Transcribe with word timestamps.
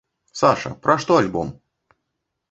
Саша, 0.39 0.71
пра 0.85 0.95
што 1.03 1.17
альбом? 1.23 1.51